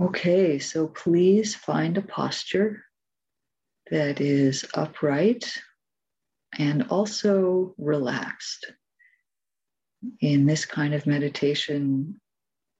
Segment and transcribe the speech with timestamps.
[0.00, 2.84] Okay, so please find a posture
[3.90, 5.52] that is upright
[6.58, 8.72] and also relaxed.
[10.22, 12.18] In this kind of meditation,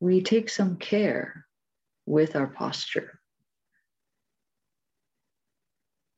[0.00, 1.46] we take some care
[2.04, 3.20] with our posture.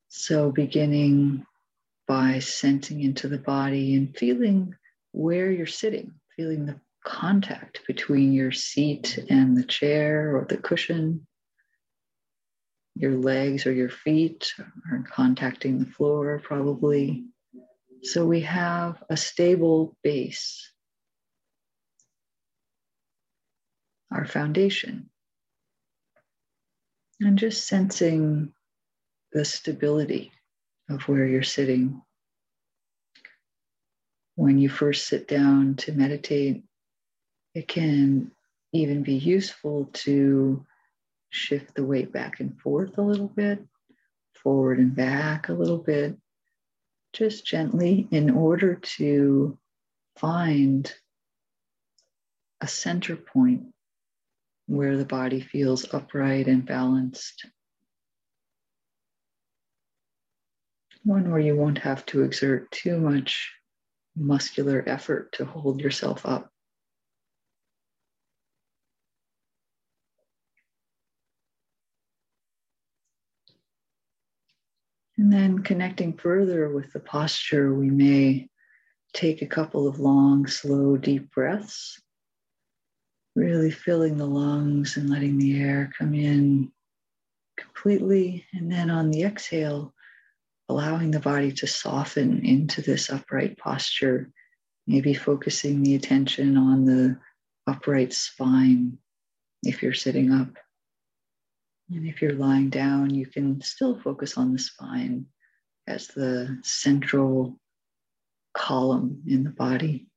[0.08, 1.44] So, beginning
[2.08, 4.74] by sensing into the body and feeling
[5.12, 11.26] where you're sitting, feeling the contact between your seat and the chair or the cushion.
[12.96, 14.52] Your legs or your feet
[14.90, 17.24] are contacting the floor, probably.
[18.02, 20.72] So we have a stable base,
[24.12, 25.08] our foundation.
[27.20, 28.52] And just sensing
[29.32, 30.32] the stability
[30.90, 32.02] of where you're sitting.
[34.34, 36.65] When you first sit down to meditate,
[37.56, 38.30] it can
[38.74, 40.62] even be useful to
[41.30, 43.64] shift the weight back and forth a little bit,
[44.34, 46.14] forward and back a little bit,
[47.14, 49.56] just gently in order to
[50.16, 50.92] find
[52.60, 53.62] a center point
[54.66, 57.46] where the body feels upright and balanced.
[61.04, 63.50] One where you won't have to exert too much
[64.14, 66.50] muscular effort to hold yourself up.
[75.26, 78.48] And then connecting further with the posture, we may
[79.12, 82.00] take a couple of long, slow, deep breaths,
[83.34, 86.70] really filling the lungs and letting the air come in
[87.56, 88.46] completely.
[88.54, 89.92] And then on the exhale,
[90.68, 94.30] allowing the body to soften into this upright posture,
[94.86, 97.18] maybe focusing the attention on the
[97.66, 98.96] upright spine
[99.64, 100.50] if you're sitting up.
[101.90, 105.26] And if you're lying down, you can still focus on the spine
[105.86, 107.60] as the central
[108.54, 110.08] column in the body.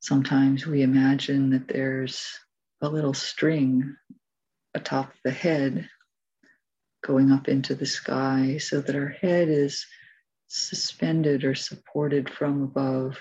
[0.00, 2.26] Sometimes we imagine that there's
[2.80, 3.94] a little string
[4.72, 5.86] atop the head
[7.04, 9.84] going up into the sky so that our head is
[10.48, 13.18] suspended or supported from above.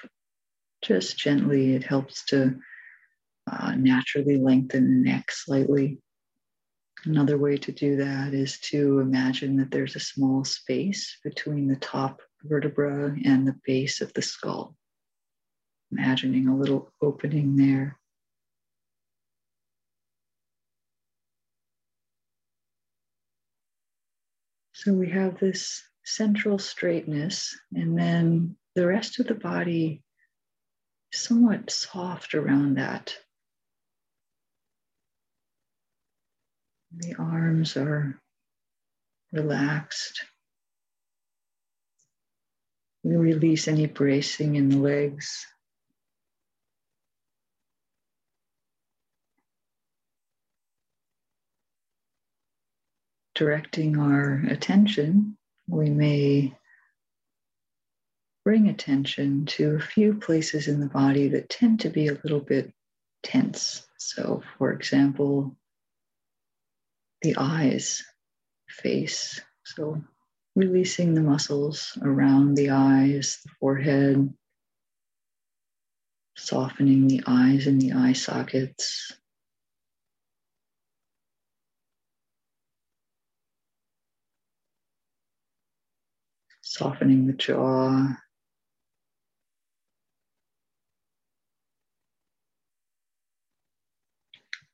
[0.82, 2.60] Just gently, it helps to
[3.52, 6.00] uh, naturally lengthen the neck slightly.
[7.06, 11.76] Another way to do that is to imagine that there's a small space between the
[11.76, 14.76] top vertebra and the base of the skull.
[15.92, 18.00] Imagining a little opening there.
[24.74, 30.02] So we have this central straightness, and then the rest of the body
[31.12, 33.14] somewhat soft around that.
[36.96, 38.22] The arms are
[39.34, 40.22] relaxed.
[43.04, 45.46] We release any bracing in the legs.
[53.36, 55.37] Directing our attention
[55.68, 56.56] we may
[58.46, 62.40] bring attention to a few places in the body that tend to be a little
[62.40, 62.74] bit
[63.24, 63.86] tense.
[63.98, 65.58] So, for example,
[67.22, 68.04] the eyes,
[68.70, 69.42] face.
[69.66, 70.02] So,
[70.56, 74.34] releasing the muscles around the eyes, the forehead,
[76.38, 79.14] softening the eyes and the eye sockets.
[86.78, 88.08] Softening the jaw.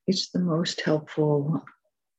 [0.06, 1.64] It's the most helpful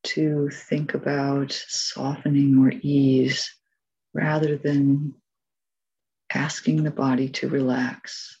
[0.05, 3.53] to think about softening or ease
[4.11, 5.13] rather than
[6.33, 8.39] asking the body to relax.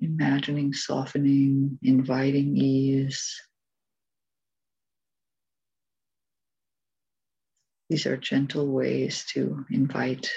[0.00, 3.38] Imagining softening, inviting ease.
[7.92, 10.32] These are gentle ways to invite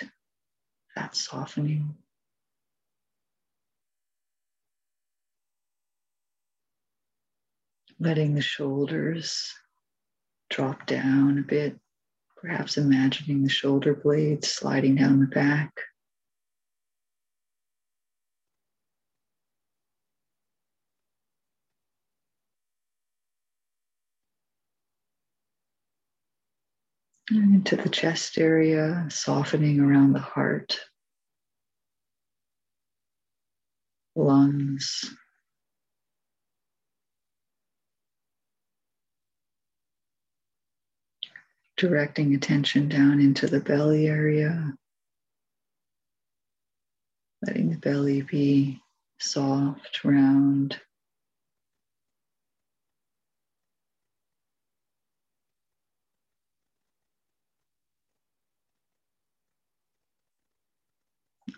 [0.93, 1.95] that softening.
[7.97, 9.53] Letting the shoulders
[10.49, 11.79] drop down a bit,
[12.35, 15.71] perhaps imagining the shoulder blades sliding down the back.
[27.31, 30.79] Into the chest area, softening around the heart,
[34.15, 35.13] lungs.
[41.77, 44.73] Directing attention down into the belly area,
[47.45, 48.79] letting the belly be
[49.19, 50.79] soft, round.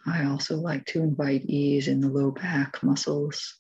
[0.08, 3.56] I also like to invite ease in the low back muscles.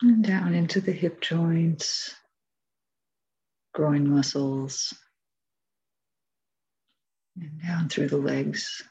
[0.00, 2.14] And down into the hip joints,
[3.72, 4.94] groin muscles,
[7.36, 8.82] and down through the legs.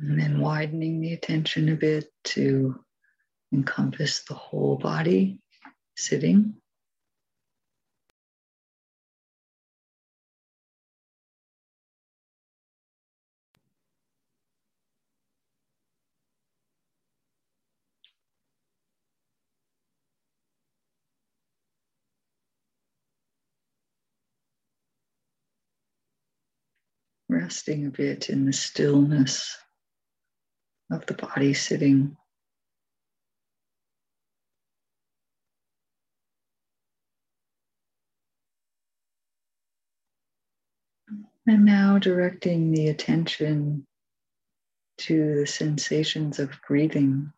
[0.00, 2.80] And then widening the attention a bit to
[3.52, 5.38] encompass the whole body
[5.96, 6.54] sitting.
[27.28, 29.56] Resting a bit in the stillness
[30.90, 32.16] of the body sitting.
[41.46, 43.86] And now directing the attention
[44.98, 47.32] to the sensations of breathing.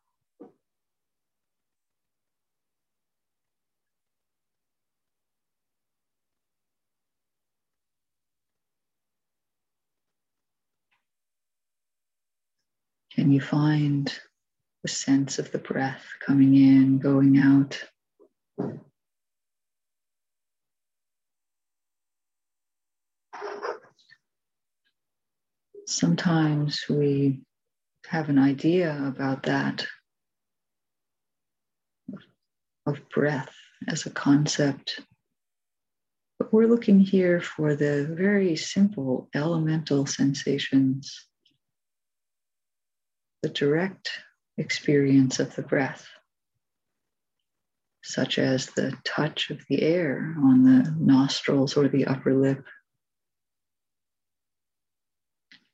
[13.27, 14.17] Can you find
[14.85, 17.83] the sense of the breath coming in, going out?
[25.89, 27.43] Sometimes we
[28.07, 29.85] have an idea about that
[32.87, 33.57] of breath
[33.89, 35.01] as a concept.
[36.39, 41.27] But we're looking here for the very simple elemental sensations
[43.43, 44.11] the direct
[44.59, 46.07] experience of the breath,
[48.03, 52.65] such as the touch of the air on the nostrils or the upper lip,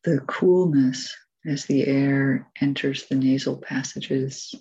[0.05, 1.17] the coolness
[1.47, 4.55] as the air enters the nasal passages.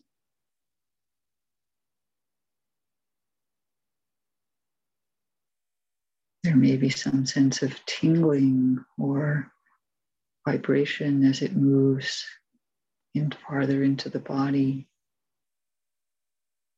[6.44, 9.51] There may be some sense of tingling or
[10.45, 12.25] vibration as it moves
[13.13, 14.88] in farther into the body,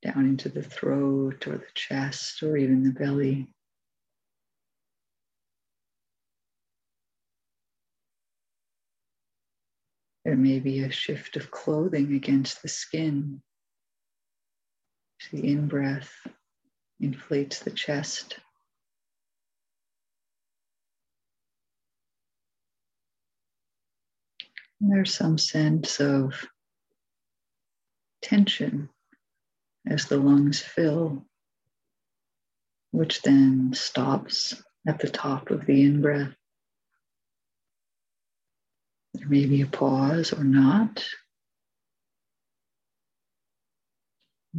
[0.01, 3.47] down into the throat or the chest or even the belly.
[10.25, 13.41] There may be a shift of clothing against the skin.
[15.31, 16.12] The in breath
[17.00, 18.39] inflates the chest.
[24.92, 26.45] There's some sense of
[28.21, 28.90] tension
[29.87, 31.25] as the lungs fill,
[32.92, 36.33] which then stops at the top of the in breath.
[39.13, 41.06] There may be a pause or not.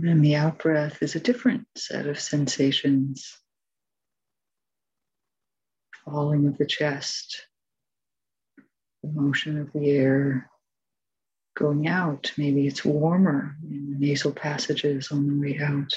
[0.03, 3.39] And the out breath is a different set of sensations.
[6.05, 7.47] Falling of the chest,
[9.05, 10.51] the motion of the air
[11.57, 12.33] going out.
[12.37, 15.93] Maybe it's warmer in the nasal passages on the way out.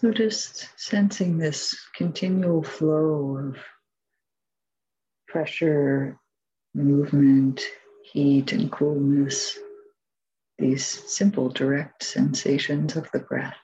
[0.00, 3.58] So just sensing this continual flow of
[5.28, 6.18] pressure,
[6.74, 7.60] movement,
[8.10, 9.58] heat, and coolness,
[10.56, 13.58] these simple direct sensations of the breath.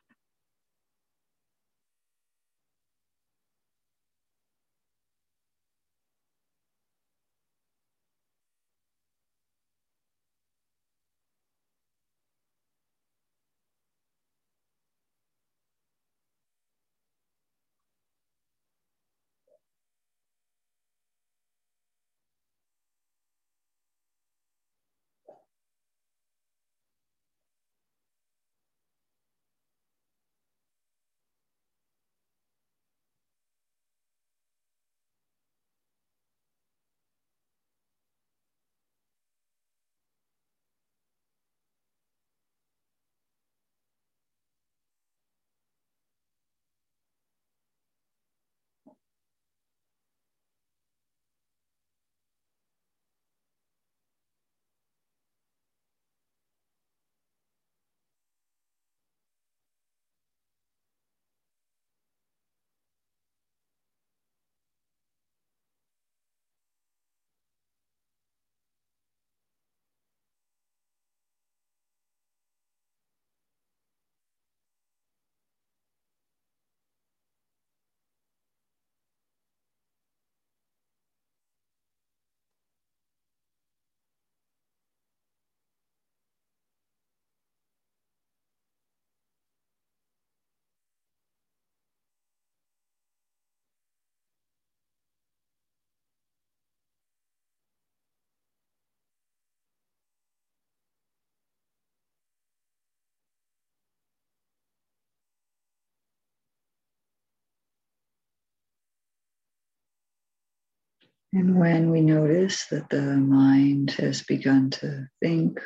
[111.36, 115.60] And when we notice that the mind has begun to think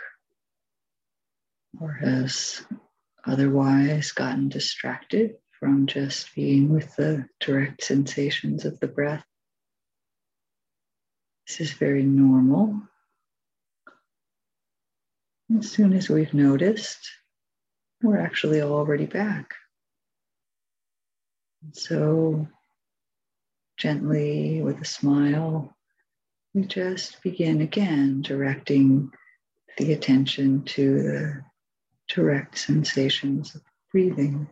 [1.81, 2.61] or has
[3.25, 9.25] otherwise gotten distracted from just being with the direct sensations of the breath,
[11.47, 12.83] this is very normal.
[15.57, 17.09] As soon as we've noticed,
[18.03, 19.55] we're actually already back.
[21.75, 22.49] So
[23.81, 25.75] gently with a smile,
[26.55, 29.11] we just begin again directing
[29.79, 31.43] the attention to the
[32.15, 34.47] direct sensations of breathing.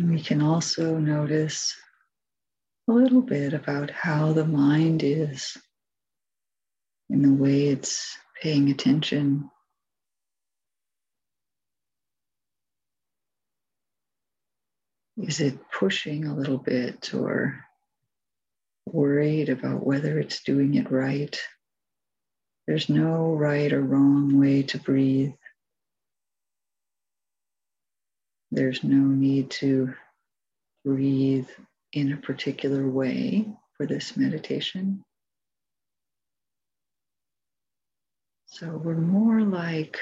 [0.00, 1.74] We can also notice
[2.88, 5.56] a little bit about how the mind is
[7.10, 9.50] in the way it's paying attention.
[15.16, 17.64] Is it pushing a little bit or
[18.86, 21.36] worried about whether it's doing it right?
[22.68, 25.32] There's no right or wrong way to breathe.
[28.58, 29.94] There's no need to
[30.84, 31.46] breathe
[31.92, 33.46] in a particular way
[33.76, 35.04] for this meditation.
[38.46, 40.00] So we're more like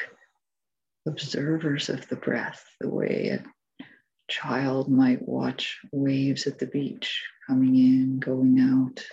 [1.07, 3.85] observers of the breath, the way a
[4.31, 9.05] child might watch waves at the beach coming in, going out.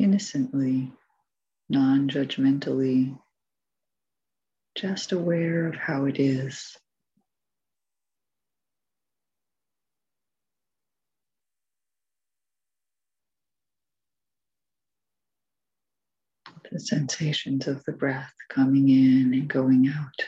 [0.00, 0.90] Innocently,
[1.68, 3.16] non judgmentally,
[4.74, 6.76] just aware of how it is.
[16.70, 20.26] The sensations of the breath coming in and going out.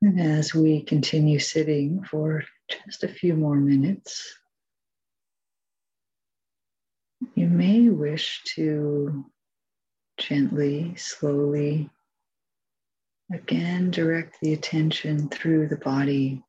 [0.00, 2.44] And as we continue sitting for
[2.86, 4.38] just a few more minutes,
[7.34, 9.24] you may wish to
[10.18, 11.90] gently, slowly,
[13.32, 16.42] again direct the attention through the body.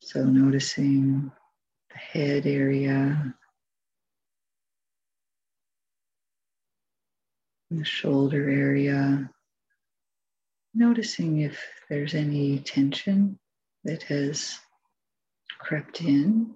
[0.00, 1.30] So, noticing
[1.90, 3.34] the head area,
[7.70, 9.30] the shoulder area,
[10.74, 11.58] noticing if
[11.88, 13.38] there's any tension
[13.84, 14.58] that has
[15.58, 16.54] crept in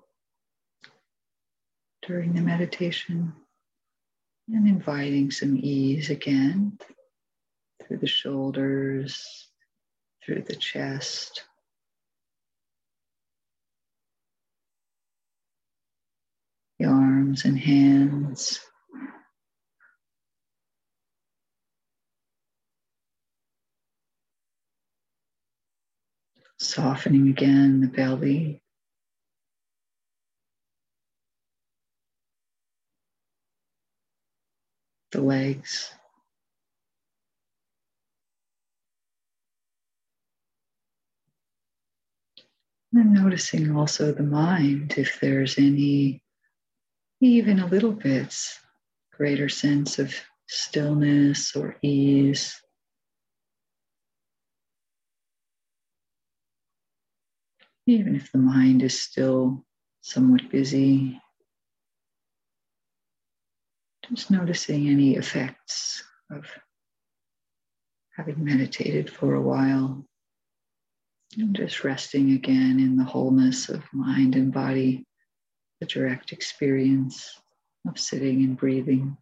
[2.07, 3.33] during the meditation
[4.49, 6.79] and inviting some ease again
[7.83, 9.49] through the shoulders,
[10.25, 11.43] through the chest.
[16.79, 18.61] The arms and hands.
[26.59, 28.63] Softening again the belly.
[35.13, 35.93] The legs.
[42.93, 46.23] And noticing also the mind, if there's any,
[47.21, 48.35] even a little bit
[49.13, 50.15] greater sense of
[50.47, 52.59] stillness or ease.
[57.87, 59.65] Even if the mind is still
[60.01, 61.21] somewhat busy.
[64.09, 66.47] Just noticing any effects of
[68.17, 70.05] having meditated for a while.
[71.39, 75.05] And just resting again in the wholeness of mind and body,
[75.81, 77.39] the direct experience
[77.87, 79.17] of sitting and breathing.